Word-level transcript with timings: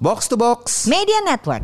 Box 0.00 0.32
to 0.32 0.36
Box. 0.40 0.88
Media 0.88 1.20
Network. 1.20 1.60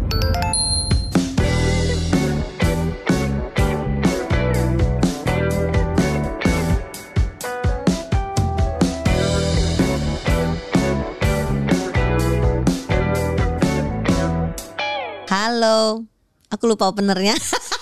Halo, 15.32 16.05
aku 16.53 16.68
lupa 16.68 16.93
openernya. 16.93 17.41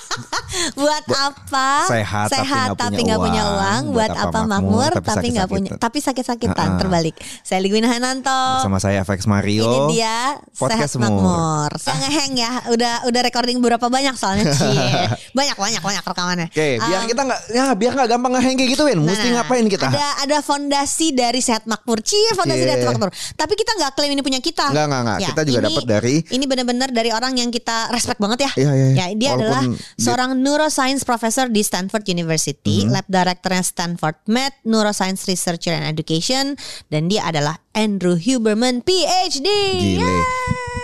buat 0.75 1.05
apa? 1.09 1.71
Sehat, 1.89 2.29
tapi 2.75 3.01
nggak 3.03 3.19
punya 3.19 3.25
punya 3.25 3.43
uang. 3.45 3.55
uang. 3.55 3.83
Buat, 3.95 4.11
apa 4.13 4.39
makmur, 4.45 4.91
tapi 5.01 5.27
nggak 5.33 5.49
punya, 5.49 5.71
tapi 5.77 5.99
sakit-sakitan. 5.99 6.69
Ha-ha. 6.75 6.81
Terbalik. 6.81 7.15
Saya 7.41 7.59
Ligwina 7.59 7.89
Hananto. 7.89 8.63
Sama 8.63 8.79
saya 8.79 9.03
FX 9.03 9.27
Mario. 9.27 9.65
Ini 9.65 9.79
dia 9.93 10.19
Podcast 10.53 10.95
Sehat 10.95 11.03
Makmur. 11.03 11.71
Saya 11.77 11.97
ngeheng 12.01 12.35
ya, 12.37 12.51
udah 12.69 12.95
udah 13.05 13.21
recording 13.23 13.59
berapa 13.59 13.83
banyak 13.83 14.15
soalnya. 14.15 14.53
Banyak 15.35 15.57
banyak 15.59 15.83
banyak 15.83 16.05
rekamannya. 16.05 16.49
Oke, 16.49 16.79
biar 16.79 17.03
Um, 17.05 17.11
kita 17.11 17.23
nggak 17.27 17.41
ya 17.51 17.65
biar 17.75 17.93
nggak 17.93 18.09
gampang 18.09 18.33
ngeheng 18.39 18.55
kayak 18.55 18.71
gituin. 18.71 18.97
nah, 18.97 19.11
Mesti 19.11 19.29
nah, 19.29 19.35
ngapain 19.43 19.67
kita? 19.67 19.87
Ada 19.91 20.07
ada 20.23 20.39
fondasi 20.41 21.11
dari 21.11 21.41
Sehat 21.43 21.67
Makmur. 21.67 22.01
Cie, 22.01 22.33
fondasi 22.33 22.63
Cie. 22.63 22.69
dari 22.71 22.81
Sehat 22.81 22.95
Makmur. 22.95 23.11
Tapi 23.35 23.53
kita 23.55 23.73
nggak 23.75 23.91
klaim 23.93 24.15
ini 24.15 24.23
punya 24.23 24.39
kita. 24.39 24.71
Nggak, 24.71 24.87
nggak, 24.87 25.03
nggak. 25.03 25.19
Kita 25.27 25.41
juga 25.43 25.61
dapat 25.67 25.83
dari- 25.85 26.21
Ini 26.25 26.45
benar-benar 26.47 26.89
dari 26.91 27.11
orang 27.11 27.35
yang 27.35 27.51
kita 27.51 27.91
respect 27.91 28.19
banget 28.19 28.47
ya. 28.47 28.51
Iya, 28.55 28.71
iya, 28.71 28.87
iya. 28.87 28.95
Ya, 28.95 29.07
dia 29.13 29.31
Walaupun 29.33 29.43
adalah 29.43 29.63
dia- 29.65 29.79
seorang 29.99 30.31
neuroscience 30.45 31.09
professor 31.09 31.49
di 31.49 31.65
Stanford 31.65 32.05
University, 32.05 32.85
Mhm. 32.85 32.93
lab 32.93 33.09
directornya 33.09 33.65
Stanford 33.65 34.21
Med, 34.29 34.53
neuroscience 34.69 35.25
researcher 35.25 35.73
and 35.73 35.89
education, 35.89 36.61
dan 36.93 37.09
dia 37.09 37.25
adalah 37.25 37.65
Andrew 37.73 38.21
Huberman, 38.21 38.85
PhD. 38.85 39.49
Gile. 39.81 40.05
Yeay. 40.05 40.23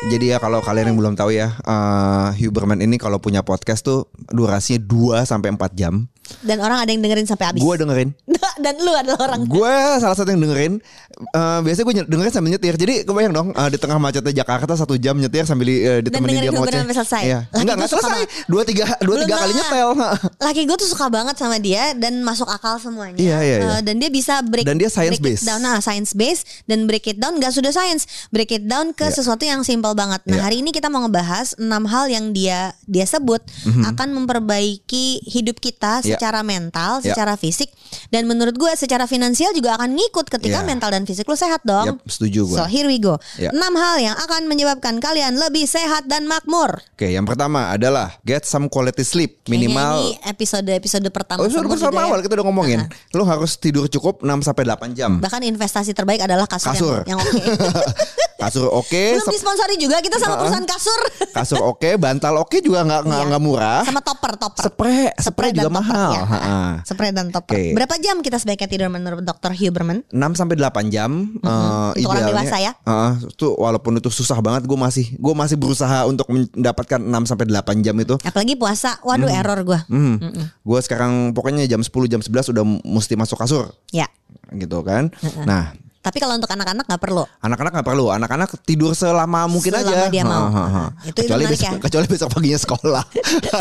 Jadi 0.09 0.33
ya 0.33 0.41
kalau 0.41 0.65
kalian 0.65 0.97
yang 0.97 0.99
belum 0.99 1.13
tahu 1.13 1.37
ya, 1.37 1.61
eh, 1.61 2.29
Huberman 2.41 2.81
ini 2.81 2.97
kalau 2.97 3.21
punya 3.21 3.45
podcast 3.45 3.85
tuh 3.85 4.09
durasinya 4.33 4.81
2 4.81 5.29
sampai 5.29 5.53
4 5.53 5.77
jam. 5.77 6.09
Dan 6.41 6.59
orang 6.59 6.79
ada 6.79 6.89
yang 6.89 7.01
dengerin 7.01 7.25
sampai 7.25 7.47
habis. 7.47 7.61
Gue 7.61 7.75
dengerin. 7.75 8.11
dan 8.65 8.75
lu 8.77 8.91
adalah 8.91 9.19
orang 9.23 9.45
Gue 9.45 9.69
salah 9.99 10.15
satu 10.15 10.29
yang 10.29 10.41
dengerin. 10.41 10.73
Eh, 11.13 11.59
biasanya 11.61 11.85
gue 11.85 11.95
dengerin 12.07 12.33
sambil 12.33 12.51
nyetir. 12.51 12.75
Jadi 12.75 12.95
kebayang 13.03 13.33
dong 13.33 13.49
eh, 13.51 13.69
di 13.69 13.77
tengah 13.77 13.97
macetnya 13.97 14.33
Jakarta 14.35 14.73
satu 14.75 14.95
jam 14.95 15.15
nyetir 15.15 15.45
sambil 15.45 15.67
eh, 15.67 16.01
ditemenin 16.01 16.41
dia 16.41 16.51
ngoceh. 16.51 16.79
sampai 16.79 16.97
selesai. 16.97 17.23
Iya. 17.23 17.41
Laki 17.47 17.61
Enggak 17.61 17.75
enggak 17.77 17.91
selesai. 17.91 18.11
banget. 18.11 18.29
Dua 18.47 18.63
tiga 18.63 18.85
dua 18.99 19.07
Belum 19.11 19.23
tiga 19.23 19.35
kali 19.37 19.53
nyetel. 19.53 19.91
Laki 20.47 20.61
gue 20.65 20.77
tuh 20.77 20.89
suka 20.89 21.07
banget 21.09 21.35
sama 21.37 21.57
dia 21.57 21.93
dan 21.93 22.21
masuk 22.21 22.47
akal 22.47 22.77
semuanya. 22.77 23.17
Iya, 23.17 23.39
iya, 23.41 23.57
iya. 23.57 23.71
Eh, 23.71 23.81
dan 23.83 23.95
dia 23.97 24.09
bisa 24.09 24.41
break 24.41 24.65
Dan 24.65 24.77
dia 24.77 24.89
science 24.89 25.17
break 25.17 25.37
based. 25.37 25.43
it 25.43 25.49
down, 25.49 25.61
nah 25.61 25.79
science 25.79 26.13
based 26.13 26.45
dan 26.65 26.85
break 26.85 27.05
it 27.07 27.17
down 27.17 27.37
gak 27.37 27.51
sudah 27.51 27.71
science, 27.71 28.05
break 28.29 28.51
it 28.51 28.65
down 28.65 28.91
ke 28.91 29.03
Iya. 29.03 29.15
sesuatu 29.15 29.43
yang 29.43 29.61
simpel 29.61 29.93
banget. 29.93 30.21
Nah 30.25 30.37
Iya. 30.37 30.43
hari 30.43 30.57
ini 30.59 30.71
kita 30.71 30.87
mau 30.87 31.03
ngebahas 31.03 31.53
enam 31.57 31.85
hal 31.85 32.07
yang 32.07 32.31
dia 32.31 32.73
dia 32.85 33.05
sebut 33.05 33.41
akan 33.83 34.09
memperbaiki 34.15 35.07
hidup 35.23 35.59
kita 35.59 36.01
Iya. 36.01 36.17
Secara 36.21 36.45
mental, 36.45 37.01
Iya. 37.01 37.17
secara 37.17 37.33
fisik 37.35 37.73
dan 38.09 38.29
menurut 38.29 38.53
gue 38.53 38.69
secara 38.75 39.05
finansial 39.05 39.51
juga 39.51 39.73
akan 39.75 39.89
ngikut 39.91 40.29
ketika 40.29 40.61
Iya. 40.61 40.69
mental 40.69 40.93
dan 40.93 41.03
fisik 41.03 41.25
lu 41.25 41.33
sehat 41.33 41.65
dong. 41.65 41.97
Yap, 41.97 42.05
setuju 42.05 42.45
gue. 42.45 42.59
So 42.61 42.69
here 42.69 42.85
we 42.85 43.01
go. 43.01 43.17
Iya. 43.35 43.49
Enam 43.51 43.73
hal 43.75 43.97
yang 43.99 44.17
akan 44.19 44.45
menyebabkan 44.45 45.01
kalian 45.01 45.35
lebih 45.35 45.65
sehat 45.65 46.05
dan 46.05 46.29
makmur. 46.29 46.85
Oke, 46.93 47.09
yang 47.09 47.25
pertama 47.25 47.73
adalah 47.73 48.21
get 48.21 48.45
some 48.45 48.69
quality 48.69 49.01
sleep 49.01 49.41
minimal 49.47 49.73
Kayaknya 49.97 50.21
ini 50.21 50.29
episode-episode 50.29 51.09
pertama 51.09 51.41
Oh, 51.41 51.49
bersama 51.49 51.73
juga 51.73 51.97
ya. 51.97 52.05
awal 52.07 52.19
kita 52.21 52.35
udah 52.35 52.47
ngomongin. 52.47 52.81
Lu 53.11 53.25
harus 53.25 53.57
tidur 53.57 53.89
cukup 53.89 54.21
6 54.21 54.45
sampai 54.45 54.69
8 54.69 54.93
jam. 54.93 55.17
Bahkan 55.17 55.41
investasi 55.43 55.91
terbaik 55.91 56.21
adalah 56.21 56.45
kasur, 56.45 56.69
Kasur. 56.71 56.97
yang, 57.03 57.17
yang 57.17 57.19
oke. 57.19 57.41
Kasur 58.41 58.73
oke, 58.73 58.89
Belum 59.15 59.21
sep- 59.23 59.37
disponsori 59.37 59.77
juga 59.77 60.01
kita 60.01 60.17
sama 60.17 60.33
Uh-uh. 60.33 60.41
perusahaan 60.41 60.65
kasur. 60.65 61.01
kasur 61.31 61.61
oke, 61.63 61.91
bantal 61.95 62.41
oke 62.41 62.57
juga 62.59 62.81
nggak 62.81 63.01
nggak 63.05 63.21
Iya. 63.21 63.29
nggak 63.29 63.43
murah. 63.43 63.81
Sama 63.85 64.01
topper, 64.01 64.33
topper. 64.35 64.65
Spray, 64.65 65.13
spray 65.13 65.21
Spray 65.21 65.51
juga 65.53 65.69
topper, 65.69 65.77
mahal. 65.77 66.00
Ya. 66.09 66.23
Ha-ha. 66.25 66.59
Spray 66.83 67.11
dan 67.11 67.29
topper. 67.29 67.55
Oke. 67.55 67.73
Berapa 67.73 67.95
jam 67.99 68.21
kita 68.21 68.37
sebaiknya 68.37 68.67
tidur 68.67 68.89
menurut 68.89 69.21
Dr. 69.21 69.53
Huberman? 69.53 70.03
6 70.09 70.17
sampai 70.35 70.57
8 70.57 70.89
jam 70.89 71.11
eh, 71.37 71.91
Untuk 71.97 72.11
orang 72.11 72.31
dewasa 72.31 72.57
ya? 72.57 72.73
Heeh, 72.81 73.13
itu 73.29 73.47
walaupun 73.53 73.93
itu 73.97 74.09
susah 74.09 74.39
banget 74.39 74.65
gue 74.65 74.75
masih 74.75 75.07
gue 75.13 75.35
masih 75.35 75.57
berusaha 75.57 76.05
untuk 76.05 76.27
mendapatkan 76.29 77.01
6 77.01 77.29
sampai 77.29 77.45
8 77.47 77.85
jam 77.85 77.97
itu. 77.97 78.15
Apalagi 78.21 78.55
puasa. 78.55 78.97
Waduh, 79.01 79.29
error 79.29 79.61
gua. 79.63 79.81
Hmm. 79.87 80.17
Gue 80.61 80.81
sekarang 80.81 81.33
pokoknya 81.33 81.67
jam 81.67 81.81
10 81.81 81.91
jam 82.07 82.21
11 82.21 82.53
udah 82.53 82.65
mesti 82.83 83.15
masuk 83.15 83.37
kasur 83.37 83.73
Ya. 83.91 84.07
gitu 84.51 84.83
kan. 84.83 85.11
Nah, 85.45 85.75
Tapi 86.01 86.17
kalau 86.17 86.33
untuk 86.33 86.49
anak-anak 86.49 86.85
nggak 86.85 86.97
perlu. 86.99 87.29
Anak-anak 87.39 87.71
nggak 87.77 87.87
perlu, 87.87 88.09
anak-anak 88.09 88.49
tidur 88.65 88.93
selama 88.93 89.45
mungkin 89.45 89.69
Selama 89.71 89.93
aja. 89.93 90.09
dia 90.09 90.25
mau. 90.25 90.33
Ha, 90.43 90.49
ha, 90.49 90.65
ha. 90.65 90.83
Nah, 90.89 90.89
itu- 91.05 91.13
itu 91.13 91.19
kecuali 91.23 91.45
menarik 91.45 91.53
besok, 91.55 91.69
ya. 91.69 91.79
kecuali 91.79 92.07
besok 92.09 92.29
paginya 92.33 92.59
sekolah. 92.59 93.05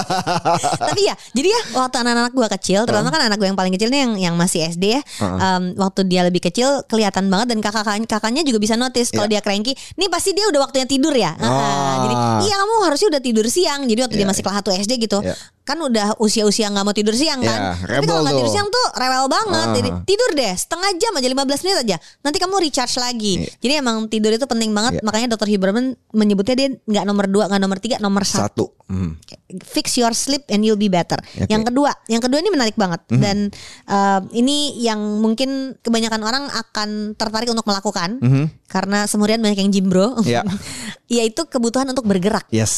Tapi 0.90 1.02
ya, 1.02 1.16
jadi 1.32 1.48
ya 1.50 1.60
waktu 1.76 1.96
anak-anak 1.98 2.32
gua 2.32 2.48
kecil, 2.50 2.80
terutama 2.84 3.10
kan 3.10 3.22
anak 3.24 3.38
gue 3.38 3.46
yang 3.46 3.56
paling 3.56 3.74
kecil 3.74 3.90
nih 3.90 4.00
yang 4.00 4.14
yang 4.22 4.36
masih 4.36 4.66
SD 4.66 4.86
ya. 4.90 5.02
em, 5.20 5.76
waktu 5.76 6.06
dia 6.06 6.24
lebih 6.24 6.40
kecil 6.42 6.84
kelihatan 6.86 7.28
banget 7.28 7.52
dan 7.52 7.60
kakak 7.60 7.84
kakaknya 8.06 8.42
juga 8.42 8.58
bisa 8.58 8.76
notice 8.76 9.12
kalau 9.12 9.28
dia 9.28 9.40
cranky, 9.40 9.76
nih 9.96 10.08
pasti 10.08 10.32
dia 10.32 10.48
udah 10.48 10.60
waktunya 10.62 10.86
tidur 10.86 11.12
ya. 11.12 11.36
Ah, 11.36 11.48
Ah. 11.50 11.96
Jadi 12.02 12.16
iya 12.46 12.56
kamu 12.58 12.74
harusnya 12.82 13.08
udah 13.10 13.22
tidur 13.22 13.46
siang. 13.48 13.84
Jadi 13.84 14.00
waktu 14.00 14.16
dia 14.16 14.24
Iya. 14.24 14.32
masih 14.32 14.42
kelas 14.42 14.58
1 14.58 14.72
SD 14.78 14.94
gitu. 14.98 15.20
Iya. 15.20 15.36
Kan 15.70 15.78
udah 15.78 16.18
usia-usia 16.18 16.66
nggak 16.74 16.82
mau 16.82 16.96
tidur 16.98 17.14
siang 17.14 17.46
kan. 17.46 17.78
Iya, 17.78 18.02
Tapi 18.02 18.06
kalau 18.10 18.26
nggak 18.26 18.42
tidur 18.42 18.50
siang 18.50 18.68
tuh 18.74 18.86
rewel 18.98 19.30
banget. 19.30 19.68
Ah. 19.70 19.76
Jadi 19.78 19.90
tidur 20.10 20.30
deh 20.34 20.54
setengah 20.58 20.90
jam 20.98 21.14
aja 21.14 21.28
15 21.30 21.62
menit 21.62 21.78
aja. 21.86 21.98
Nanti 22.26 22.38
kamu 22.42 22.58
recharge 22.58 22.98
lagi. 22.98 23.34
Iya. 23.46 23.54
Jadi 23.62 23.74
emang 23.78 24.10
tidur 24.10 24.34
itu 24.34 24.50
penting 24.50 24.74
banget. 24.74 24.98
Iya. 24.98 25.06
Makanya 25.06 25.28
Dr. 25.38 25.46
Huberman 25.46 25.94
menyebutnya 26.10 26.56
dia 26.58 26.70
nggak 26.74 27.06
nomor 27.06 27.30
dua, 27.30 27.46
nggak 27.46 27.62
nomor 27.62 27.78
tiga, 27.78 28.02
nomor 28.02 28.26
satu 28.26 28.50
Satu. 28.50 28.66
Hmm. 28.90 29.22
fix 29.62 29.94
your 30.02 30.10
sleep 30.18 30.50
and 30.50 30.66
you'll 30.66 30.80
be 30.80 30.90
better. 30.90 31.22
Oke. 31.38 31.46
Yang 31.46 31.70
kedua, 31.70 31.94
yang 32.10 32.26
kedua 32.26 32.42
ini 32.42 32.50
menarik 32.50 32.74
banget 32.74 33.06
dan 33.22 33.54
uh, 33.86 34.26
ini 34.34 34.82
yang 34.82 34.98
mungkin 35.22 35.78
kebanyakan 35.86 36.22
orang 36.26 36.50
akan 36.50 37.14
tertarik 37.14 37.54
untuk 37.54 37.70
melakukan 37.70 38.18
karena 38.66 39.06
semurian 39.06 39.38
banyak 39.42 39.62
yang 39.62 39.70
jimbro. 39.70 40.18
Iya. 40.26 40.42
Yaitu 41.22 41.46
kebutuhan 41.46 41.86
untuk 41.90 42.10
bergerak. 42.10 42.50
Yes. 42.50 42.74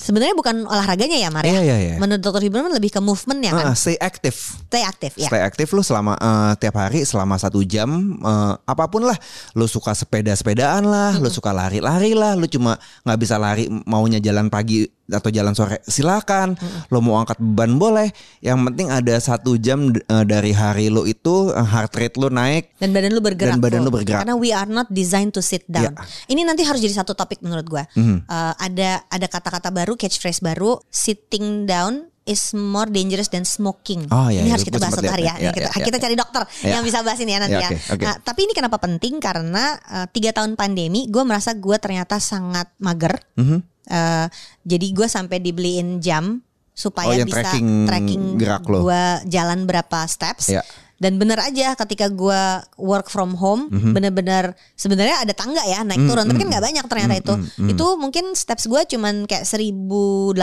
Sebenarnya 0.00 0.32
bukan 0.32 0.64
olahraganya 0.64 1.20
ya, 1.20 1.28
Maria. 1.28 1.52
Iya, 1.52 1.60
iya, 1.60 1.76
iya. 1.76 1.94
Menurut 2.00 2.24
Dr. 2.24 2.40
Huberman 2.48 2.72
lebih 2.72 2.88
ke 2.88 3.00
movement 3.04 3.40
ya 3.44 3.52
kan. 3.52 3.76
Stay 3.76 4.00
aktif. 4.00 4.56
Stay 4.72 4.80
aktif 4.80 5.12
ya. 5.20 5.28
Stay 5.28 5.44
aktif 5.44 5.68
lu 5.76 5.84
selama 5.84 6.16
eh, 6.16 6.52
tiap 6.56 6.80
hari 6.80 7.04
selama 7.04 7.36
satu 7.36 7.60
jam 7.60 8.16
eh, 8.16 8.54
apa 8.64 8.88
pun 8.88 9.04
lah. 9.04 9.16
Lu 9.52 9.68
suka 9.68 9.92
sepeda-sepedaan 9.92 10.88
lah, 10.88 11.20
lu 11.20 11.28
suka 11.28 11.52
lari-lari 11.52 12.16
lah, 12.16 12.32
lu 12.32 12.48
cuma 12.48 12.80
nggak 13.04 13.18
bisa 13.20 13.36
lari 13.36 13.68
maunya 13.84 14.18
jalan 14.24 14.48
pagi 14.48 14.88
atau 15.10 15.28
jalan 15.28 15.52
sore 15.52 15.82
silakan. 15.84 16.54
Lu 16.88 17.02
mau 17.02 17.18
angkat 17.18 17.36
beban 17.38 17.76
boleh. 17.76 18.08
Yang 18.40 18.58
penting 18.70 18.88
ada 18.88 19.14
satu 19.18 19.58
jam 19.58 19.90
eh, 19.92 20.24
dari 20.24 20.54
hari 20.54 20.88
lu 20.88 21.04
itu 21.04 21.50
eh, 21.50 21.66
heart 21.66 21.92
rate 21.98 22.16
lu 22.16 22.30
naik. 22.30 22.74
Dan 22.78 22.94
badan 22.94 23.10
lu 23.12 23.20
bergerak. 23.20 23.54
Dan 23.54 23.60
badan 23.60 23.80
lu 23.82 23.90
bergerak. 23.92 24.22
Karena 24.24 24.34
we 24.38 24.54
are 24.54 24.70
not 24.70 24.88
designed 24.88 25.34
to 25.34 25.42
sit 25.42 25.66
down. 25.66 25.92
Iya. 25.92 26.30
Ini 26.30 26.40
nanti 26.46 26.62
harus 26.62 26.80
jadi 26.80 26.94
satu 26.96 27.12
topik 27.12 27.42
menurut 27.42 27.66
gua. 27.66 27.84
Mhm. 27.94 28.24
Uh, 28.24 28.54
ada 28.56 29.02
ada 29.06 29.26
kata-kata 29.26 29.68
baru, 29.68 29.98
catchphrase 29.98 30.40
baru, 30.40 30.78
sitting 30.88 31.66
down 31.66 32.10
is 32.28 32.54
more 32.54 32.86
dangerous 32.86 33.26
than 33.26 33.42
smoking. 33.42 34.06
Oh, 34.12 34.30
iya, 34.30 34.44
ini 34.44 34.52
iya, 34.52 34.54
harus 34.54 34.62
kita 34.62 34.78
bahas 34.78 34.94
satu 34.94 35.10
hari 35.10 35.26
ya. 35.26 35.34
Ini 35.34 35.42
Iya, 35.42 35.52
kita, 35.56 35.68
iya, 35.74 35.84
kita 35.88 35.96
iya. 35.98 36.04
cari 36.04 36.14
dokter 36.14 36.42
Iya. 36.62 36.72
yang 36.78 36.82
bisa 36.86 36.98
bahas 37.02 37.18
ini 37.18 37.32
ya 37.34 37.38
nanti 37.42 37.58
ya. 37.58 37.70
oke, 37.72 37.76
oke. 37.96 38.04
Nah, 38.06 38.14
tapi 38.22 38.40
ini 38.46 38.52
kenapa 38.54 38.76
penting? 38.78 39.14
Karena 39.18 39.64
uh, 39.90 40.06
tiga 40.12 40.30
tahun 40.30 40.54
pandemi, 40.54 41.10
gue 41.10 41.22
merasa 41.26 41.56
gue 41.58 41.76
ternyata 41.82 42.22
sangat 42.22 42.70
mager. 42.78 43.18
Mhm. 43.34 43.58
Uh, 43.86 44.28
jadi 44.62 44.86
gue 44.92 45.08
sampai 45.08 45.40
dibeliin 45.40 45.98
jam 45.98 46.44
supaya 46.70 47.20
Oh, 47.20 47.24
bisa 47.24 47.40
tracking 47.44 47.84
tracking 47.84 48.24
gerak 48.36 48.64
lo. 48.64 48.84
gue 48.84 49.02
jalan 49.28 49.64
berapa 49.64 50.04
steps. 50.04 50.52
Iya. 50.52 50.62
Dan 51.00 51.16
bener 51.16 51.40
aja 51.40 51.72
ketika 51.74 52.06
gue 52.06 52.42
work 52.76 53.08
from 53.08 53.32
home, 53.32 53.66
Mhm. 53.66 53.96
bener-bener 53.96 54.44
sebenarnya 54.74 55.24
ada 55.24 55.32
tangga 55.32 55.64
ya 55.64 55.80
naik 55.80 56.04
turun, 56.04 56.28
tapi 56.28 56.38
kan 56.38 56.48
nggak 56.50 56.60
banyak 56.62 56.84
ternyata 56.84 57.14
itu. 57.16 57.34
Itu 57.66 57.96
mungkin 57.96 58.36
steps 58.36 58.68
gue 58.68 58.84
cuman 58.86 59.24
kayak 59.24 59.42
1.800 59.42 60.36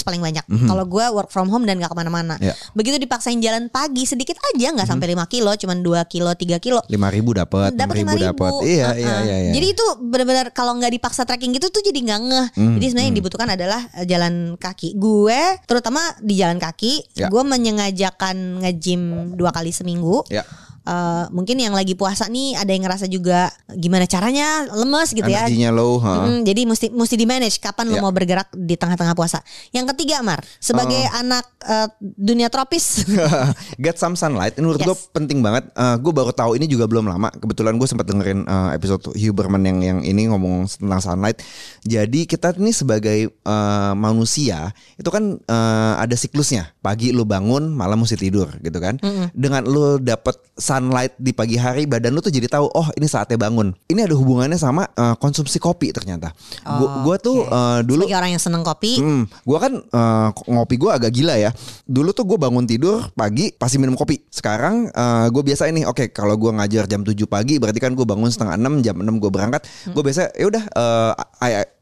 paling 0.00 0.20
banyak. 0.20 0.44
Kalau 0.46 0.84
gue 0.84 1.04
work 1.10 1.28
from 1.28 1.50
home 1.50 1.64
dan 1.64 1.76
nggak 1.76 1.90
ke 1.90 1.96
mana-mana. 1.96 2.38
Mhm. 2.38 2.44
Iya. 2.44 2.54
Begitu 2.72 2.96
dipaksain 2.96 3.38
jalan 3.38 3.66
pagi 3.68 4.04
sedikit 4.04 4.38
aja, 4.46 4.70
nggak 4.70 4.86
sampai 4.86 5.06
5 5.10 5.26
kilo, 5.26 5.50
cuman 5.52 5.82
2 5.82 6.06
kilo, 6.06 6.30
3 6.32 6.56
kilo. 6.58 6.78
lima 6.86 7.08
ribu 7.08 7.34
dapat, 7.34 7.74
Dapat 7.74 7.96
lima 7.96 8.12
ribu, 8.14 8.28
dapat. 8.30 8.52
Iya, 8.62 8.86
Uh-uh. 8.86 8.94
iya, 8.94 9.14
iya, 9.20 9.36
iya. 9.40 9.52
Jadi 9.52 9.66
itu 9.68 9.84
benar-benar 10.00 10.46
kalau 10.52 10.76
nggak 10.76 10.92
dipaksa 10.92 11.24
tracking 11.24 11.50
gitu 11.50 11.68
tuh 11.68 11.80
jadi 11.80 11.96
nggak 11.96 12.20
ngeh. 12.22 12.46
Hmm, 12.54 12.74
Jadi 12.76 12.84
sebenarnya 12.86 13.08
yang 13.08 13.18
dibutuhkan 13.18 13.48
adalah 13.50 13.80
eh, 13.90 14.06
jalan 14.06 14.34
kaki. 14.54 14.94
Gue 14.94 15.40
terutama 15.64 15.98
di 16.20 16.34
jalan 16.36 16.60
kaki, 16.60 16.92
Ya. 17.16 17.26
gue 17.26 17.42
menyengajakan 17.42 18.36
nge-gym 18.62 19.02
dua 19.34 19.50
kali 19.50 19.72
seminggu. 19.72 20.03
Ya. 20.30 20.44
Eh, 20.84 21.24
mungkin 21.28 21.56
yang 21.56 21.72
lagi 21.72 21.92
puasa 21.92 22.28
nih 22.28 22.54
ada 22.54 22.70
yang 22.70 22.84
ngerasa 22.84 23.08
juga 23.08 23.48
gimana 23.72 24.04
caranya 24.04 24.68
lemes 24.70 25.10
gitu 25.10 25.26
ya. 25.26 25.44
Energinya 25.44 25.70
low. 25.72 25.96
ha. 25.98 26.28
Mm, 26.28 26.44
jadi 26.44 26.60
mesti 26.64 26.86
mesti 26.88 27.14
di 27.16 27.24
manage 27.24 27.58
kapan 27.58 27.88
lu 27.88 27.96
Ya. 27.96 28.02
mau 28.02 28.12
bergerak 28.12 28.52
di 28.52 28.76
tengah-tengah 28.76 29.12
puasa. 29.12 29.40
Yang 29.70 29.96
ketiga 29.96 30.20
Mar, 30.20 30.40
sebagai 30.58 31.00
Oh. 31.10 31.18
anak 31.18 31.44
eh, 31.64 31.88
dunia 32.00 32.48
tropis. 32.48 33.08
Get 33.84 33.96
some 33.96 34.14
sunlight. 34.14 34.54
Ini 34.54 34.62
menurut 34.62 34.80
Yes. 34.80 34.88
gue 34.88 34.96
penting 35.12 35.40
banget. 35.40 35.66
gue 35.74 36.12
baru 36.12 36.30
tahu 36.30 36.54
ini 36.54 36.66
juga 36.66 36.84
belum 36.84 37.08
lama. 37.08 37.32
Kebetulan 37.32 37.74
gue 37.74 37.88
sempat 37.88 38.04
dengerin 38.04 38.44
eh, 38.44 38.70
episode 38.76 39.08
Huberman 39.12 39.62
yang 39.62 39.78
yang 39.80 39.98
ini 40.00 40.28
ngomong 40.28 40.68
tentang 40.68 41.00
sunlight. 41.00 41.40
Jadi 41.82 42.24
kita 42.24 42.52
ini 42.54 42.70
sebagai 42.70 43.32
eh, 43.32 43.92
manusia 43.94 44.70
itu 44.94 45.08
kan 45.08 45.38
eh, 45.38 45.94
ada 45.96 46.12
siklusnya. 46.12 46.72
Pagi 46.78 47.10
lu 47.10 47.24
bangun, 47.24 47.72
malam 47.72 48.00
mesti 48.00 48.14
tidur 48.14 48.52
gitu 48.60 48.76
kan. 48.76 49.00
Dengan 49.32 49.64
lu 49.64 49.96
dapet 49.96 50.36
sunlight 50.74 51.14
di 51.16 51.30
pagi 51.30 51.54
hari, 51.54 51.84
badan 51.84 52.10
lu 52.10 52.18
tuh 52.18 52.28
jadi 52.28 52.50
tahu 52.50 52.66
oh 52.66 52.90
ini 52.92 53.06
saatnya 53.06 53.38
bangun. 53.38 53.70
Ini 53.86 54.04
ada 54.04 54.12
hubungannya 54.12 54.56
sama 54.56 54.88
eh, 54.88 55.14
konsumsi 55.16 55.56
kopi 55.56 55.90
ternyata. 55.90 56.34
Gu- 56.60 56.92
Gua 57.00 57.16
tuh 57.16 57.44
eh, 57.44 57.80
dulu 57.82 58.02
sebagai 58.02 58.18
orang 58.18 58.30
yang 58.30 58.42
seneng 58.42 58.62
kopi. 58.62 58.98
Hmm, 58.98 59.22
gua 59.42 59.58
kan 59.60 59.72
eh, 59.78 60.28
ngopi 60.46 60.74
gua 60.74 60.98
agak 60.98 61.10
gila 61.10 61.36
ya. 61.36 61.54
Dulu 61.84 62.10
tuh 62.10 62.24
gue 62.24 62.34
bangun 62.34 62.64
tidur 62.64 63.06
pagi 63.12 63.50
pasti 63.50 63.76
minum 63.76 63.94
kopi. 63.94 64.18
Sekarang 64.26 64.88
eh, 64.88 65.26
gue 65.28 65.42
biasa 65.44 65.66
ini, 65.66 65.84
oke 65.84 66.10
kalau 66.10 66.34
gua 66.34 66.50
ngajar 66.56 66.84
jam 66.84 67.00
7 67.00 67.14
pagi 67.24 67.56
berarti 67.56 67.78
kan 67.78 67.92
gue 67.92 68.02
bangun 68.02 68.26
setengah 68.26 68.56
6 68.56 68.82
jam 68.82 68.96
6 68.96 69.06
gue 69.14 69.30
berangkat. 69.30 69.62
Gue 69.88 70.02
biasa 70.02 70.34
ya 70.34 70.46
udah 70.48 70.64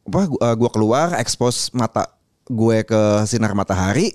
apa 0.02 0.22
gua- 0.26 0.54
gua 0.54 0.70
keluar 0.70 1.06
expose 1.16 1.70
mata 1.72 2.10
gue 2.44 2.82
ke 2.82 3.00
sinar 3.24 3.54
matahari. 3.54 4.12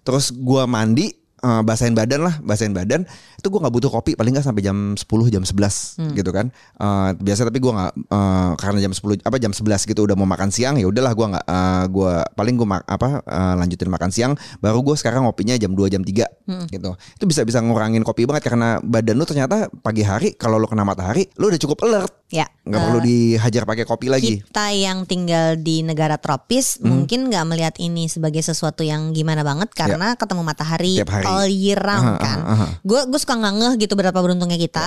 Terus 0.00 0.32
gua 0.32 0.64
mandi 0.64 1.12
eh, 1.40 1.62
basahin 1.64 1.96
badan 1.96 2.20
lah, 2.22 2.34
basahin 2.44 2.76
badan. 2.76 3.08
Itu 3.40 3.48
gue 3.48 3.60
nggak 3.60 3.74
butuh 3.74 3.90
kopi 3.90 4.12
paling 4.14 4.36
nggak 4.36 4.46
sampai 4.46 4.62
jam 4.62 4.94
10 4.94 5.04
jam 5.32 5.42
11 5.42 5.96
gitu 6.14 6.30
kan. 6.30 6.52
Eh, 6.76 7.10
biasa 7.16 7.48
tapi 7.48 7.58
gue 7.58 7.72
nggak 7.72 7.92
eh, 7.96 8.50
karena 8.60 8.78
jam 8.84 8.92
10 8.92 9.24
apa 9.24 9.36
jam 9.40 9.52
11 9.56 9.90
gitu 9.90 10.00
udah 10.04 10.16
mau 10.16 10.28
makan 10.28 10.52
siang 10.52 10.76
ya 10.76 10.86
udahlah 10.86 11.12
gue 11.16 11.26
nggak 11.32 11.46
eh, 11.48 11.84
gua 11.88 12.12
paling 12.36 12.54
gue 12.60 12.68
apa 12.68 13.08
eh, 13.24 13.54
lanjutin 13.58 13.88
makan 13.88 14.10
siang 14.12 14.32
baru 14.60 14.84
gue 14.84 14.96
sekarang 15.00 15.24
ngopinya 15.24 15.56
jam 15.56 15.72
2 15.72 15.88
jam 15.88 16.02
3 16.04 16.68
gitu. 16.68 16.90
Itu 17.16 17.24
bisa 17.24 17.42
bisa 17.48 17.64
ngurangin 17.64 18.04
kopi 18.04 18.28
banget 18.28 18.52
karena 18.52 18.78
badan 18.84 19.16
lu 19.16 19.24
ternyata 19.24 19.72
pagi 19.80 20.04
hari 20.04 20.36
kalau 20.36 20.60
lu 20.60 20.68
kena 20.68 20.84
matahari 20.84 21.24
lu 21.40 21.48
udah 21.48 21.60
cukup 21.60 21.80
alert. 21.88 22.19
Ya. 22.30 22.46
nggak 22.62 22.78
eh, 22.78 22.86
perlu 22.86 23.00
dihajar 23.02 23.62
pakai 23.64 23.82
kopi 23.82 24.06
lagi. 24.06 24.38
kita 24.40 24.70
yang 24.70 25.02
tinggal 25.02 25.58
di 25.58 25.82
negara 25.82 26.14
tropis 26.16 26.78
Hmm. 26.78 27.02
mungkin 27.02 27.26
nggak 27.26 27.44
melihat 27.44 27.74
ini 27.76 28.06
sebagai 28.06 28.38
sesuatu 28.40 28.80
yang 28.80 29.10
gimana 29.10 29.42
banget 29.42 29.74
karena 29.74 30.14
ketemu 30.14 30.42
matahari 30.42 30.94
Ya. 30.94 31.02
Tiap 31.02 31.10
hari. 31.12 31.26
all 31.26 31.46
year 31.46 31.76
round 31.76 32.06
Aha, 32.14 32.22
kan. 32.22 32.38
Gue 32.80 33.00
gue 33.04 33.18
suka 33.18 33.34
nggak 33.34 33.54
ngeh 33.56 33.72
gitu 33.78 33.94
berapa 33.94 34.14
beruntungnya 34.14 34.56
kita. 34.56 34.86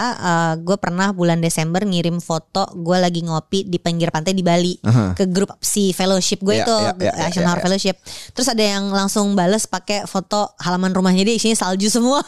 gue 0.58 0.78
pernah 0.78 1.12
bulan 1.12 1.40
Desember 1.40 1.84
ngirim 1.84 2.18
foto 2.18 2.66
gue 2.74 2.96
lagi 2.96 3.20
ngopi 3.22 3.66
di 3.66 3.78
pinggir 3.78 4.10
pantai 4.10 4.32
di 4.32 4.42
Bali 4.42 4.80
Aha. 4.80 5.12
ke 5.14 5.28
grup 5.28 5.52
si 5.60 5.92
fellowship 5.92 6.40
gue 6.40 6.56
Ya, 6.56 6.64
itu 6.64 6.76
ya, 6.78 6.92
ya, 6.94 7.12
ya, 7.12 7.24
Action 7.28 7.44
ya, 7.44 7.50
Hour 7.50 7.60
ya. 7.60 7.64
Fellowship. 7.64 7.96
Terus 8.32 8.48
ada 8.48 8.64
yang 8.64 8.88
langsung 8.88 9.34
bales 9.34 9.66
pakai 9.66 10.06
foto 10.06 10.56
halaman 10.58 10.94
rumahnya 10.94 11.26
dia 11.26 11.36
isinya 11.36 11.58
salju 11.58 11.90
semua. 11.90 12.24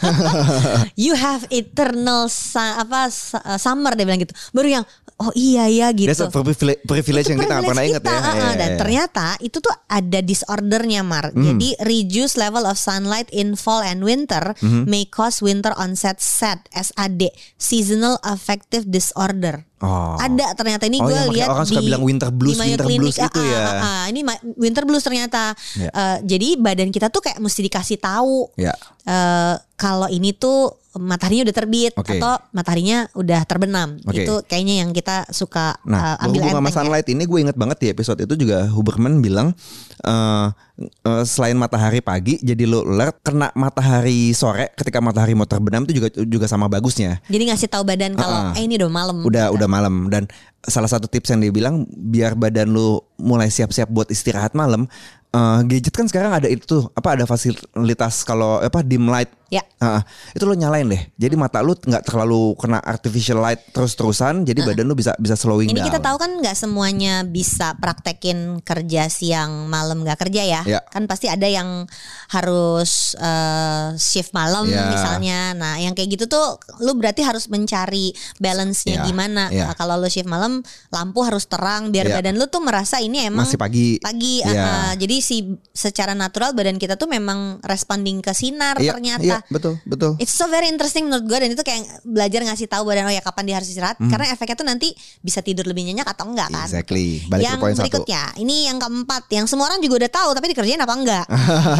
you 0.99 1.13
have 1.13 1.45
eternal 1.49 2.27
apa 2.55 3.07
summer 3.55 3.93
dia 3.93 4.03
bilang 4.03 4.19
gitu. 4.19 4.33
Baru 4.51 4.67
yang 4.67 4.83
oh 5.17 5.31
iya 5.33 5.65
ya 5.65 5.87
gitu. 5.89 6.11
That's 6.11 6.19
a 6.19 6.29
privilege, 6.29 6.83
privilege 6.83 7.27
yang 7.27 7.39
kita 7.39 7.53
nggak 7.53 7.65
pernah 7.65 7.83
ingat 7.83 8.01
ya. 8.01 8.11
Iya, 8.11 8.19
Dan 8.19 8.35
iya, 8.35 8.51
iya. 8.51 8.75
ternyata 8.75 9.25
itu 9.39 9.57
tuh 9.57 9.71
ada 9.85 10.19
disordernya 10.19 11.01
Mar. 11.01 11.31
Jadi 11.31 11.79
reduce 11.79 12.35
level 12.35 12.63
of 12.63 12.75
sunlight 12.75 13.31
in 13.31 13.53
fall 13.53 13.79
and 13.79 14.01
winter 14.01 14.51
may 14.61 15.05
cause 15.05 15.39
winter 15.39 15.71
onset 15.73 16.17
SAD, 16.17 16.67
SAD, 16.69 17.21
seasonal 17.55 18.19
affective 18.21 18.83
disorder. 18.85 19.63
Oh. 19.77 20.15
Ada 20.15 20.55
ternyata 20.55 20.83
ini 20.83 20.97
Oh, 20.97 21.05
gue 21.05 21.35
lihat 21.35 21.47
orang 21.47 21.63
suka 21.63 21.77
di 21.77 21.87
bilang 21.87 22.01
winter 22.01 22.31
blues, 22.31 22.57
winter 22.57 22.81
Clinic. 22.81 22.99
blues 23.05 23.17
itu 23.17 23.39
Ah, 23.39 23.45
ya. 23.45 23.59
ah, 23.61 23.75
ah. 23.77 24.03
ini 24.07 24.19
winter 24.55 24.83
blues 24.83 25.03
ternyata. 25.03 25.51
Ya. 25.75 25.89
Eh, 25.89 26.17
jadi 26.25 26.57
badan 26.57 26.89
kita 26.89 27.07
tuh 27.07 27.21
kayak 27.21 27.37
mesti 27.37 27.59
dikasih 27.61 27.97
tahu 27.97 28.49
Ya. 28.55 28.73
eh, 29.03 29.55
kalau 29.75 30.07
ini 30.07 30.31
tuh 30.31 30.73
mataharinya 30.97 31.51
udah 31.51 31.55
terbit 31.55 31.93
Oke. 31.95 32.17
atau 32.17 32.39
mataharinya 32.51 33.07
udah 33.13 33.41
terbenam. 33.43 33.99
Oke. 34.03 34.23
Itu 34.23 34.41
kayaknya 34.47 34.85
yang 34.85 34.89
kita 34.95 35.27
suka 35.29 35.77
Nah, 35.83 36.15
eh, 36.17 36.25
ambil 36.25 36.39
berhubung 36.41 36.51
sama 36.55 36.59
enteng 36.59 36.71
ya. 36.71 36.77
sunlight 36.81 37.07
ini 37.11 37.23
gue 37.23 37.39
inget 37.41 37.57
banget 37.57 37.77
di 37.83 37.87
episode 37.91 38.19
itu 38.21 38.35
juga 38.35 38.67
Huberman 38.71 39.19
bilang 39.19 39.53
eh 40.01 40.47
eh, 40.81 41.23
selain 41.23 41.55
matahari 41.55 41.99
pagi 41.99 42.35
jadi 42.39 42.67
lo 42.67 42.83
alert 42.83 43.23
kena 43.23 43.51
matahari 43.55 44.35
sore 44.35 44.71
ketika 44.75 44.99
matahari 44.99 45.31
mau 45.31 45.47
terbenam 45.47 45.83
itu 45.87 46.03
juga 46.03 46.09
juga 46.15 46.45
sama 46.47 46.67
bagusnya. 46.67 47.19
Jadi 47.27 47.43
ngasih 47.51 47.69
tahu 47.69 47.83
badan 47.83 48.15
kalau 48.15 48.35
Ah, 48.35 48.51
ah. 48.51 48.57
eh 48.59 48.63
ini 48.63 48.75
udah 48.75 48.91
malam. 48.91 49.17
Udah 49.23 49.51
udah 49.51 49.67
malam 49.67 50.07
dan 50.11 50.27
salah 50.65 50.89
satu 50.89 51.05
tips 51.05 51.29
yang 51.29 51.45
dia 51.45 51.53
bilang 51.53 51.85
biar 51.87 52.33
badan 52.33 52.73
lu 52.73 52.97
mulai 53.21 53.53
siap-siap 53.53 53.85
buat 53.85 54.09
istirahat 54.09 54.57
malam 54.57 54.89
eh, 55.29 55.59
gadget 55.69 55.93
kan 55.93 56.09
sekarang 56.09 56.33
ada 56.33 56.49
itu 56.49 56.89
apa 56.97 57.13
ada 57.13 57.25
fasilitas 57.29 58.25
kalau 58.25 58.57
apa 58.57 58.81
dim 58.81 59.05
light 59.05 59.29
Ya. 59.47 59.61
Ah, 59.77 60.01
itu 60.33 60.41
lo 60.41 60.53
nyalain 60.53 60.85
deh. 60.85 60.97
Jadi 61.15 61.35
mata 61.35 61.61
lu 61.61 61.73
nggak 61.73 62.01
terlalu 62.01 62.57
kena 62.57 62.81
artificial 62.81 63.37
light 63.37 63.61
terus-terusan. 63.69 64.41
Jadi 64.41 64.65
badan 64.65 64.85
lu 64.85 64.93
bisa 64.93 65.13
bisa 65.15 65.33
slowing 65.33 65.69
Ini 65.69 65.77
down. 65.79 65.87
kita 65.87 65.99
tahu 66.01 66.17
kan 66.17 66.31
nggak 66.41 66.57
semuanya 66.57 67.21
bisa 67.21 67.77
praktekin 67.77 68.59
kerja 68.59 69.05
siang 69.05 69.69
malam 69.69 70.01
nggak 70.01 70.17
kerja 70.17 70.41
ya. 70.41 70.61
Ya. 70.65 70.79
Kan 70.89 71.05
pasti 71.05 71.29
ada 71.29 71.45
yang 71.45 71.85
harus 72.29 73.13
eh, 73.15 73.87
shift 73.95 74.31
malam 74.31 74.65
Ya. 74.65 74.89
misalnya. 74.89 75.39
Nah, 75.53 75.77
yang 75.77 75.93
kayak 75.93 76.09
gitu 76.11 76.25
tuh 76.25 76.57
lu 76.81 76.97
berarti 76.97 77.21
harus 77.21 77.45
mencari 77.45 78.11
balance-nya 78.37 78.99
Ya, 78.99 79.05
gimana. 79.05 79.47
ya. 79.49 79.69
Nah, 79.69 79.75
kalau 79.75 79.95
lu 79.95 80.09
shift 80.09 80.25
malam, 80.25 80.65
lampu 80.89 81.21
harus 81.21 81.45
terang 81.45 81.89
biar 81.89 82.07
Ya. 82.07 82.17
badan 82.17 82.35
lu 82.35 82.47
tuh 82.47 82.59
merasa 82.59 82.97
ini 82.97 83.23
emang 83.23 83.45
Masih 83.45 83.61
pagi. 83.61 84.01
Pagi. 84.01 84.41
Ya. 84.41 84.51
ah, 84.57 84.93
jadi 84.95 85.21
si 85.21 85.37
secara 85.71 86.11
natural 86.11 86.51
badan 86.51 86.75
kita 86.75 86.95
tuh 86.95 87.05
memang 87.05 87.61
responding 87.61 88.19
ke 88.19 88.33
sinar 88.33 88.77
Iya, 88.77 88.93
ternyata. 88.97 89.34
Iya, 89.37 89.47
betul, 89.47 89.73
betul. 89.83 90.11
It's 90.17 90.31
so 90.31 90.45
very 90.45 90.65
interesting 90.65 91.05
menurut 91.05 91.23
gue 91.23 91.37
dan 91.37 91.49
itu 91.49 91.61
kayak 91.61 91.81
belajar 92.01 92.39
ngasih 92.43 92.65
tahu 92.65 92.83
badan 92.83 93.05
oh 93.05 93.11
ya 93.11 93.19
kapan 93.19 93.43
dia 93.45 93.55
harus 93.55 93.67
istirahat 93.67 93.97
karena 93.99 94.25
efeknya 94.29 94.55
tuh 94.55 94.65
nanti 94.65 94.87
bisa 95.19 95.39
tidur 95.39 95.63
lebih 95.63 95.83
nyenyak 95.83 96.05
atau 96.05 96.25
enggak 96.25 96.49
kan. 96.49 96.65
Exactly. 96.65 97.23
Balik 97.25 97.43
yang 97.43 97.57
ke 97.57 97.61
poin 97.61 97.73
satu. 97.73 97.83
berikutnya, 97.83 98.23
ini 98.37 98.65
yang 98.65 98.77
keempat 98.77 99.23
yang 99.29 99.45
semua 99.45 99.67
orang 99.67 99.79
juga 99.79 100.01
udah 100.01 100.11
tahu 100.11 100.29
tapi 100.31 100.45
dikerjain 100.49 100.79
apa 100.79 100.93
enggak? 100.93 101.25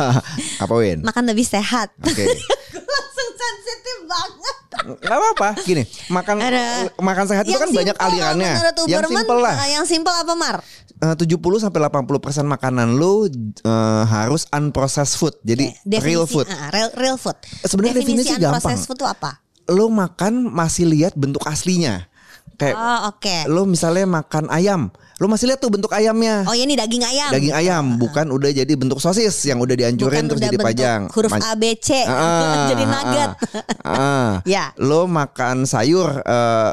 Apa 0.64 0.74
Win? 0.74 1.00
Makan 1.02 1.24
lebih 1.26 1.44
sehat. 1.44 1.92
Oke. 1.98 2.24
Gue 2.76 2.84
langsung 2.86 3.30
sensitif 3.34 3.98
banget. 4.06 4.56
Gak 5.02 5.16
apa-apa. 5.16 5.50
Gini, 5.64 5.84
makan 6.10 6.36
Ada- 6.38 6.92
makan 7.00 7.26
sehat 7.26 7.44
itu 7.44 7.56
kan 7.56 7.70
banyak 7.70 7.96
alirannya. 7.96 8.54
Yang 8.86 9.10
simple 9.10 9.40
lah. 9.40 9.56
eh, 9.58 9.70
yang 9.74 9.86
simple 9.86 10.14
apa 10.14 10.34
Mar? 10.36 10.58
Eh, 11.06 11.14
70 11.14 11.38
sampai 11.60 11.80
80% 11.84 12.10
makanan 12.48 12.88
lu 12.92 13.28
eh, 13.28 14.04
harus 14.06 14.50
unprocessed 14.50 15.16
food. 15.16 15.38
Jadi 15.42 15.70
Definisi, 15.84 16.08
real 16.08 16.26
food. 16.26 16.48
ah, 16.48 16.70
real, 16.70 16.90
real 16.96 17.16
food. 17.16 17.36
Sebenarnya 17.62 18.02
definisi 18.02 18.32
gampang. 18.32 18.58
unprocessed 18.58 18.86
food 18.86 18.98
itu 18.98 19.06
apa? 19.06 19.38
Lu 19.68 19.88
makan 19.88 20.48
masih 20.48 20.86
lihat 20.86 21.14
bentuk 21.14 21.44
aslinya. 21.44 22.10
Kayak 22.56 22.74
Oh 22.74 23.00
oke. 23.10 23.52
lu 23.52 23.68
misalnya 23.68 24.08
makan 24.08 24.48
ayam, 24.48 24.88
lu 25.20 25.28
masih 25.28 25.44
lihat 25.46 25.60
tuh 25.60 25.68
bentuk 25.68 25.92
ayamnya. 25.92 26.48
Oh 26.48 26.56
ya 26.56 26.64
ini 26.64 26.74
daging 26.74 27.04
ayam. 27.04 27.28
Daging 27.30 27.52
ayam 27.52 27.84
bukan 28.00 28.32
udah 28.32 28.48
jadi 28.48 28.74
bentuk 28.74 28.96
sosis 28.98 29.36
yang 29.44 29.60
udah 29.60 29.76
dihancurin 29.76 30.24
Bukan 30.24 30.26
terus 30.26 30.40
udah 30.40 30.48
jadi 30.48 30.58
pajang. 30.64 31.02
huruf 31.12 31.36
A 31.36 31.52
B 31.54 31.76
C 31.76 32.08
Ah, 32.08 32.64
jadi 32.72 32.84
nugget. 32.88 33.30
ah, 33.84 33.92
ah. 33.92 34.30
Ya. 34.48 34.72
Lo 34.78 35.04
makan 35.04 35.68
sayur 35.68 36.24
eh, 36.24 36.72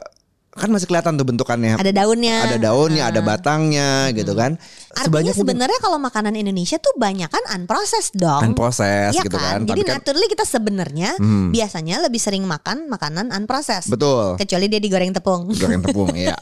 kan 0.53 0.69
masih 0.69 0.85
kelihatan 0.85 1.17
tuh 1.17 1.25
bentukannya. 1.25 1.81
Ada 1.81 1.93
daunnya. 1.97 2.45
Ada 2.45 2.57
daunnya, 2.61 3.03
ada 3.09 3.21
batangnya 3.25 4.13
gitu 4.13 4.37
kan. 4.37 4.61
Artinya 4.95 5.33
sebenarnya 5.33 5.79
kalau 5.79 5.97
makanan 5.97 6.33
Indonesia 6.33 6.77
tuh 6.77 6.93
banyak 6.95 7.27
kan 7.27 7.43
unprocessed 7.53 8.13
dong. 8.15 8.43
unprocessed 8.47 9.15
Iya 9.15 9.23
gitu 9.23 9.35
kan. 9.35 9.63
Jadi 9.63 9.73
Tapi 9.75 9.83
kan 9.83 9.95
naturally 9.97 10.27
kita 10.27 10.45
sebenarnya 10.45 11.11
Hmm. 11.15 11.49
biasanya 11.49 12.01
lebih 12.01 12.19
sering 12.19 12.43
makan 12.43 12.87
makanan 12.87 13.31
unprocessed. 13.31 13.89
betul. 13.89 14.37
Kecuali 14.37 14.67
dia 14.67 14.79
digoreng 14.79 15.11
tepung. 15.11 15.49
Goreng 15.51 15.81
tepung 15.81 16.13
ya. 16.19 16.37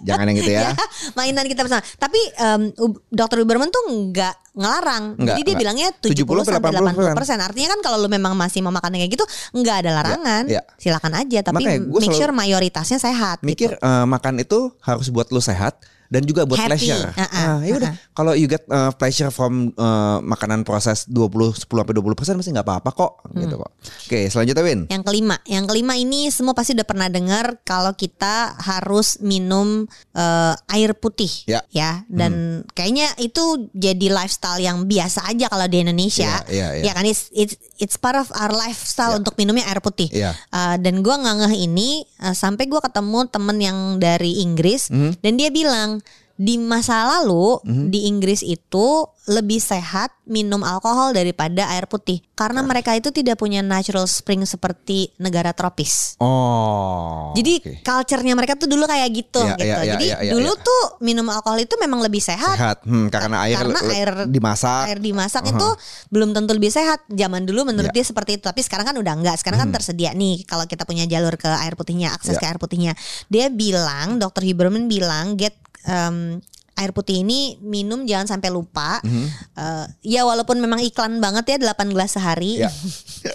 Jangan 0.00 0.24
yang 0.26 0.36
gitu 0.36 0.52
ya. 0.52 0.70
mainan 1.18 1.44
kita 1.44 1.60
bersama. 1.60 1.82
Tapi 1.92 2.20
em, 2.36 2.62
U- 2.78 3.02
Dr. 3.08 3.40
Uberman 3.40 3.68
tuh 3.68 3.82
nggak 3.86 4.34
ngelarang. 4.54 5.04
Nggak, 5.14 5.26
Jadi 5.28 5.40
dia 5.40 5.46
nggak. 5.46 5.60
bilangnya 5.60 5.88
70 5.92 6.16
70 6.16 6.48
sampai 6.48 6.70
80 6.72 7.12
80%. 7.12 7.18
persen. 7.18 7.38
Artinya 7.38 7.68
kan 7.70 7.80
kalau 7.82 7.98
lu 7.98 8.08
memang 8.08 8.32
masih 8.32 8.60
mau 8.60 8.70
makan 8.70 8.94
kayak 8.94 9.10
gitu, 9.10 9.24
nggak 9.52 9.76
ada 9.82 9.90
larangan. 9.92 10.42
iya. 10.46 10.62
Silakan 10.76 11.12
aja. 11.16 11.38
Tapi 11.42 11.60
Makanya 11.60 11.80
make 11.92 12.12
sure 12.12 12.30
mayoritasnya 12.30 12.96
sehat. 12.96 13.42
Mikir 13.42 13.74
gitu. 13.74 13.82
eh, 13.82 14.06
makan 14.06 14.38
itu 14.38 14.72
harus 14.80 15.08
buat 15.08 15.28
lu 15.28 15.38
sehat. 15.38 15.76
Dan 16.08 16.22
juga 16.22 16.42
buat 16.42 16.56
Happy. 16.56 16.70
pleasure. 16.78 17.10
Uh-uh, 17.10 17.34
Ah, 17.36 17.58
ya 17.60 17.74
udah. 17.76 17.92
Kalau 18.12 18.32
you 18.32 18.46
get 18.46 18.64
uh, 18.66 18.90
pleasure 18.90 19.28
from 19.28 19.70
uh, 19.74 20.18
makanan 20.20 20.62
proses 20.62 21.04
20 21.06 21.28
10 21.58 21.66
sampai 21.66 21.94
20% 21.94 22.12
pasti 22.34 22.50
nggak 22.50 22.64
apa-apa 22.64 22.90
kok 22.90 23.12
Hmm. 23.26 23.42
gitu 23.42 23.54
kok. 23.56 23.70
Oke, 24.06 24.20
selanjutnya 24.26 24.62
Win. 24.62 24.80
Yang 24.86 25.02
kelima, 25.04 25.36
yang 25.44 25.64
kelima 25.64 25.94
ini 25.94 26.28
semua 26.28 26.52
pasti 26.52 26.72
udah 26.72 26.84
pernah 26.84 27.06
dengar 27.06 27.60
kalau 27.62 27.92
kita 27.92 28.54
harus 28.56 29.18
minum 29.20 29.84
eh, 30.12 30.54
air 30.70 30.92
putih, 30.92 31.28
Ya. 31.68 32.06
Dan 32.06 32.32
kayaknya 32.72 33.12
itu 33.18 33.42
jadi 33.70 34.08
lifestyle 34.08 34.58
yang 34.58 34.84
biasa 34.84 35.26
aja 35.26 35.46
kalau 35.46 35.66
di 35.66 35.82
Indonesia, 35.82 36.40
Iya, 36.44 36.48
iya, 36.48 36.68
iya. 36.76 36.84
ya 36.84 36.92
kan? 36.92 37.04
It's, 37.04 37.28
it's 37.30 37.54
it's 37.76 37.96
part 37.96 38.14
of 38.14 38.32
our 38.32 38.50
lifestyle 38.50 39.12
Ya. 39.12 39.18
untuk 39.18 39.36
minumnya 39.36 39.66
air 39.66 39.78
putih. 39.78 40.08
Iya. 40.08 40.32
Eh, 40.32 40.76
dan 40.78 41.00
gua 41.00 41.16
nggak 41.16 41.36
ngeh 41.42 41.56
ini 41.60 41.88
eh, 42.02 42.32
sampai 42.32 42.64
gua 42.64 42.80
ketemu 42.80 43.26
temen 43.26 43.58
yang 43.58 43.78
dari 43.96 44.40
Inggris 44.40 44.88
Hmm. 44.88 45.12
dan 45.18 45.32
dia 45.34 45.50
bilang 45.50 46.00
di 46.36 46.60
masa 46.60 47.08
lalu 47.08 47.58
di 47.88 48.04
Inggris 48.06 48.44
itu 48.44 49.08
lebih 49.26 49.58
sehat 49.58 50.14
minum 50.22 50.62
alkohol 50.62 51.10
daripada 51.10 51.66
air 51.74 51.90
putih 51.90 52.22
karena 52.38 52.62
mereka 52.62 52.94
itu 52.94 53.10
tidak 53.10 53.40
punya 53.40 53.58
natural 53.58 54.06
spring 54.06 54.46
seperti 54.46 55.10
negara 55.18 55.50
tropis. 55.50 56.14
Oh. 56.22 57.34
Jadi 57.34 57.58
oke. 57.58 57.72
culture-nya 57.82 58.36
mereka 58.38 58.54
tuh 58.54 58.70
dulu 58.70 58.86
kayak 58.86 59.08
gitu 59.10 59.42
Iya, 59.42 59.56
gitu. 59.56 59.64
iya, 59.66 59.76
iya, 59.82 59.92
Jadi 59.96 60.06
iya, 60.12 60.18
iya, 60.22 60.32
dulu 60.36 60.52
iya. 60.54 60.62
tuh 60.62 60.82
minum 61.02 61.26
alkohol 61.26 61.58
itu 61.58 61.74
memang 61.80 62.04
lebih 62.04 62.22
sehat. 62.22 62.54
sehat 62.54 62.78
hmm, 62.86 63.08
karena 63.10 63.36
air 63.48 63.56
Karena 63.58 63.80
air 63.90 64.10
dimasak. 64.30 64.84
Air 64.94 64.98
dimasak 65.02 65.42
itu 65.48 65.68
belum 66.12 66.30
tentu 66.36 66.52
lebih 66.54 66.70
sehat. 66.70 67.02
Zaman 67.10 67.48
dulu 67.48 67.66
menurut 67.66 67.90
Iya. 67.90 68.02
dia 68.02 68.04
seperti 68.06 68.38
itu, 68.38 68.44
tapi 68.46 68.60
sekarang 68.62 68.86
kan 68.86 68.96
udah 69.00 69.14
enggak. 69.16 69.36
Sekarang 69.42 69.58
kan 69.66 69.70
tersedia 69.74 70.12
nih 70.14 70.44
kalau 70.46 70.68
kita 70.68 70.86
punya 70.86 71.08
jalur 71.08 71.34
ke 71.34 71.48
air 71.48 71.74
putihnya, 71.74 72.14
akses 72.14 72.38
Iya. 72.38 72.40
ke 72.42 72.46
air 72.46 72.58
putihnya. 72.60 72.92
Dia 73.26 73.50
bilang, 73.50 74.20
Dr. 74.20 74.44
Huberman 74.46 74.86
bilang 74.86 75.34
get 75.34 75.56
um, 75.86 76.38
air 76.76 76.92
putih 76.92 77.24
ini 77.24 77.56
minum 77.58 78.04
jangan 78.04 78.36
sampai 78.36 78.52
lupa. 78.52 79.00
Mhm. 79.00 79.26
Eh, 79.56 79.86
ya 80.12 80.28
walaupun 80.28 80.60
memang 80.60 80.84
iklan 80.84 81.24
banget 81.24 81.56
ya 81.56 81.72
8 81.72 81.88
gelas 81.88 82.12
sehari. 82.12 82.60
Ya. 82.60 82.68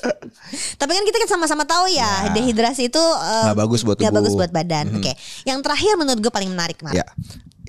Tapi 0.79 0.91
kan 0.93 1.03
kita 1.03 1.17
kan 1.17 1.29
sama-sama 1.31 1.65
tahu 1.65 1.89
ya, 1.89 2.29
Ya. 2.29 2.31
dehidrasi 2.31 2.93
itu 2.93 3.01
eh, 3.01 3.43
Nggak 3.49 3.57
bagus 3.57 3.81
buat 3.81 3.97
tubuh. 3.97 4.13
bagus 4.13 4.33
buat 4.37 4.51
badan. 4.53 4.93
Oke. 4.93 5.17
Yang 5.41 5.59
terakhir 5.65 5.93
menurut 5.97 6.21
gue 6.21 6.29
paling 6.29 6.53
menarik, 6.53 6.77
Mar. 6.85 6.93
Ya. 6.93 7.05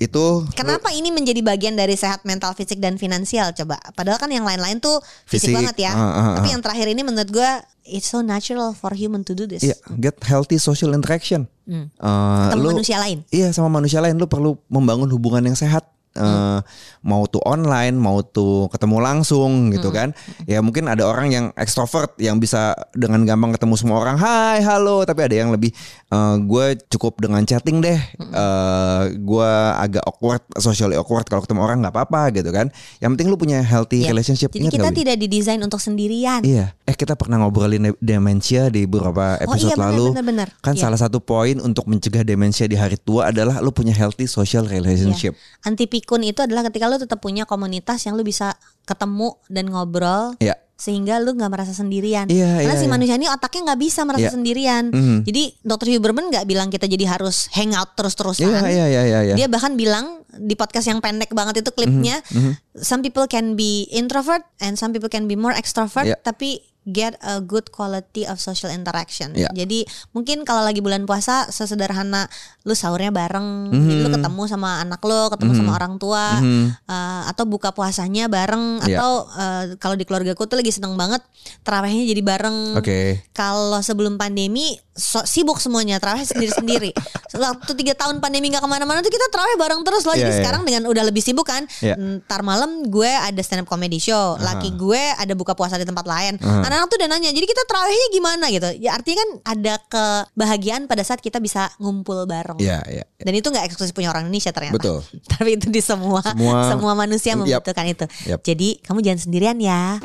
Itu 0.03 0.43
Kenapa 0.51 0.91
ini 0.91 1.09
menjadi 1.09 1.39
bagian 1.39 1.73
dari 1.73 1.95
sehat 1.95 2.27
mental, 2.27 2.51
fisik 2.51 2.83
dan 2.83 2.99
finansial 2.99 3.55
coba? 3.55 3.79
Padahal 3.95 4.19
kan 4.19 4.27
yang 4.27 4.43
lain-lain 4.43 4.83
tuh 4.83 4.99
fisik, 5.23 5.51
Fisik, 5.51 5.55
banget 5.55 5.75
ya. 5.87 5.91
ah, 5.95 6.03
ah, 6.03 6.11
ah. 6.11 6.35
Tapi 6.43 6.51
yang 6.51 6.59
terakhir 6.59 6.91
ini 6.91 7.01
menurut 7.01 7.29
gue 7.31 7.49
it's 7.87 8.11
so 8.11 8.19
natural 8.19 8.75
for 8.75 8.91
human 8.91 9.23
to 9.23 9.31
do 9.31 9.47
this. 9.47 9.63
Iya, 9.63 9.79
get 9.97 10.19
healthy 10.23 10.59
social 10.59 10.91
interaction. 10.91 11.47
Hmm. 11.63 11.87
Ketemu 11.95 12.59
lu- 12.59 12.71
manusia 12.75 12.97
lain. 12.99 13.23
Iya, 13.31 13.55
sama 13.55 13.71
manusia 13.71 14.03
lain 14.03 14.19
lu 14.19 14.27
perlu 14.27 14.59
membangun 14.67 15.07
hubungan 15.07 15.47
yang 15.47 15.55
sehat. 15.55 15.87
Eh, 16.13 16.59
mau 17.01 17.25
tuh 17.25 17.41
online, 17.41 17.97
mau 17.97 18.21
tuh 18.21 18.69
ketemu 18.69 19.01
langsung 19.01 19.69
gitu 19.69 19.89
kan. 19.89 20.13
Ya 20.45 20.61
mungkin 20.61 20.85
ada 20.85 21.03
orang 21.03 21.27
yang 21.27 21.45
ekstrovert 21.53 22.13
yang 22.17 22.37
bisa 22.37 22.71
dengan 22.91 23.25
gampang 23.25 23.49
ketemu 23.51 23.73
semua 23.75 23.97
orang, 23.97 24.15
"Hai, 24.15 24.61
halo." 24.61 25.01
Tapi 25.03 25.25
ada 25.25 25.35
yang 25.35 25.49
lebih 25.49 25.73
eh, 26.07 26.35
gue 26.39 26.65
cukup 26.87 27.17
dengan 27.17 27.41
chatting 27.41 27.81
deh. 27.81 27.97
Eh, 28.21 29.01
gue 29.15 29.51
agak 29.73 30.03
awkward, 30.03 30.45
socially 30.55 30.93
awkward 30.93 31.25
kalau 31.25 31.41
ketemu 31.41 31.61
orang 31.61 31.81
nggak 31.81 31.91
apa-apa 31.91 32.29
gitu 32.31 32.49
kan. 32.49 32.69
Yang 32.97 33.09
penting 33.11 33.27
lu 33.27 33.37
punya 33.37 33.59
healthy 33.59 34.05
Iya. 34.05 34.13
relationship. 34.13 34.49
Jadi 34.49 34.63
Ingat 34.63 34.73
kita 34.75 34.89
Wi? 34.89 34.95
tidak 34.95 35.15
didesain 35.17 35.61
untuk 35.61 35.79
sendirian. 35.79 36.41
Iya, 36.41 36.77
eh 36.83 36.93
kita 36.93 37.13
pernah 37.13 37.41
ngobrolin 37.41 37.81
de- 37.83 37.97
demensia 37.99 38.69
di 38.69 38.85
beberapa 38.85 39.41
Oh 39.41 39.43
episode 39.49 39.73
iya 39.73 39.75
benar 39.75 39.89
lalu. 39.91 40.05
benar 40.13 40.25
benar. 40.25 40.47
Kan 40.61 40.77
Iya. 40.77 40.81
salah 40.85 40.99
satu 40.99 41.17
poin 41.17 41.57
untuk 41.57 41.85
mencegah 41.85 42.21
demensia 42.21 42.65
di 42.65 42.77
hari 42.77 42.95
tua 42.95 43.29
adalah 43.29 43.57
lu 43.59 43.69
punya 43.69 43.91
healthy 43.91 44.25
social 44.25 44.63
relationship. 44.63 45.33
Anti 45.61 45.89
pikun 46.03 46.21
itu 46.21 46.43
adalah 46.43 46.67
ketika 46.67 46.91
lu 46.91 46.99
tetap 46.99 47.17
punya 47.17 47.47
komunitas 47.47 48.03
yang 48.03 48.13
lu 48.13 48.21
bisa 48.21 48.59
ketemu 48.83 49.39
dan 49.47 49.71
ngobrol 49.71 50.35
Iya. 50.37 50.59
sehingga 50.75 51.15
lu 51.17 51.31
nggak 51.31 51.47
merasa 51.47 51.71
sendirian. 51.71 52.27
Iya, 52.27 52.59
Karena 52.59 52.75
iya, 52.75 52.81
si 52.81 52.85
iya. 52.85 52.91
manusia 52.91 53.15
ini 53.15 53.31
otaknya 53.31 53.71
nggak 53.71 53.79
bisa 53.79 54.01
merasa 54.03 54.27
Iya. 54.27 54.35
sendirian. 54.35 54.83
Mhm. 54.91 55.17
Jadi 55.23 55.43
Dr. 55.63 55.87
Huberman 55.95 56.27
nggak 56.27 56.43
bilang 56.43 56.67
kita 56.67 56.85
jadi 56.85 57.07
harus 57.07 57.47
hangout 57.55 57.95
terus-terusan. 57.95 58.51
Iya, 58.51 58.67
iya, 58.67 58.85
iya, 58.85 59.01
iya, 59.01 59.19
iya. 59.23 59.35
Dia 59.39 59.47
bahkan 59.47 59.79
bilang 59.79 60.27
di 60.33 60.59
podcast 60.59 60.91
yang 60.91 60.99
pendek 60.99 61.31
banget 61.31 61.63
itu 61.63 61.71
klipnya, 61.71 62.19
Mhm, 62.27 62.83
some 62.83 62.99
people 62.99 63.23
can 63.25 63.55
be 63.55 63.87
introvert 63.89 64.43
and 64.59 64.75
some 64.75 64.91
people 64.91 65.07
can 65.07 65.23
be 65.23 65.39
more 65.39 65.55
extrovert, 65.55 66.03
Iya. 66.03 66.19
tapi 66.19 66.59
get 66.85 67.15
a 67.19 67.39
good 67.39 67.69
quality 67.69 68.23
of 68.23 68.37
social 68.37 68.67
interaction. 68.67 69.31
Iya. 69.31 69.47
Jadi 69.51 69.87
mungkin 70.11 70.43
kalau 70.43 70.61
lagi 70.61 70.79
bulan 70.79 71.03
puasa 71.03 71.47
sesederhana 71.47 72.27
lu 72.63 72.73
sahurnya 72.73 73.09
bareng, 73.09 73.71
jadi 73.71 73.95
lu 73.99 74.09
ketemu 74.09 74.41
sama 74.45 74.79
anak 74.79 74.99
lu, 74.99 75.27
ketemu 75.29 75.51
sama 75.53 75.71
orang 75.73 75.95
tua, 75.95 76.39
Mhm. 76.39 76.65
uh, 76.85 77.21
atau 77.27 77.43
buka 77.43 77.71
puasanya 77.71 78.27
bareng, 78.27 78.83
Iya. 78.83 78.99
atau 78.99 79.11
uh, 79.27 79.63
kalau 79.77 79.95
di 79.95 80.03
keluargaku 80.03 80.43
tuh 80.43 80.55
lagi 80.55 80.71
seneng 80.71 80.95
banget 80.95 81.23
terawihnya 81.61 82.03
jadi 82.05 82.21
bareng. 82.21 82.57
Oke. 82.75 83.23
Kalau 83.31 83.79
sebelum 83.79 84.15
pandemi 84.15 84.75
so- 84.91 85.25
sibuk 85.25 85.57
semuanya 85.57 85.97
terawih 85.97 86.23
sendiri-sendiri. 86.23 86.91
Waktu 87.33 87.71
tiga 87.75 87.93
tahun 87.95 88.19
pandemi 88.19 88.47
nggak 88.47 88.61
ke 88.61 88.69
mana-mana 88.69 88.99
tuh 88.99 89.09
kita 89.09 89.27
terawih 89.27 89.57
bareng 89.57 89.81
terus 89.81 90.03
loh. 90.03 90.13
Iya, 90.13 90.27
Jadi 90.27 90.31
iya. 90.31 90.39
sekarang 90.39 90.61
dengan 90.63 90.83
udah 90.85 91.03
lebih 91.03 91.19
sibuk 91.19 91.43
kan. 91.43 91.65
Iya. 91.79 91.95
Ntar 91.97 92.41
malam 92.41 92.85
gue 92.85 93.09
ada 93.09 93.39
stand 93.39 93.63
up 93.63 93.67
comedy 93.67 93.97
show. 93.97 94.35
Laki 94.37 94.71
gue 94.73 95.01
ada 95.13 95.33
buka 95.33 95.53
puasa 95.53 95.75
di 95.75 95.83
tempat 95.83 96.05
lain. 96.05 96.37
Anak-anak 96.73 96.89
tuh 96.89 96.97
udah 96.97 97.09
nanya. 97.13 97.29
Jadi 97.29 97.45
kita 97.45 97.61
terawihnya 97.69 98.07
gimana 98.09 98.45
gitu. 98.49 98.69
Ya 98.81 98.97
artinya 98.97 99.21
kan 99.21 99.29
ada 99.45 99.73
kebahagiaan 99.85 100.89
pada 100.89 101.05
saat 101.05 101.21
kita 101.21 101.37
bisa 101.37 101.69
ngumpul 101.77 102.25
bareng. 102.25 102.57
Iya, 102.57 102.81
iya. 102.89 103.05
Dan 103.21 103.37
itu 103.37 103.45
nggak 103.47 103.69
eksklusif 103.69 103.93
punya 103.93 104.09
orang 104.09 104.25
Indonesia 104.25 104.49
ternyata. 104.49 104.81
Betul. 104.81 105.05
Tapi 105.37 105.49
itu 105.53 105.69
di 105.69 105.79
semua 105.79 106.25
Semua- 106.25 106.73
semua 106.73 106.93
manusia 106.97 107.37
membutuhkan 107.37 107.85
itu. 107.85 108.05
Yap. 108.25 108.41
Jadi 108.41 108.81
kamu 108.81 109.05
jangan 109.05 109.21
sendirian 109.21 109.57
ya. 109.61 110.01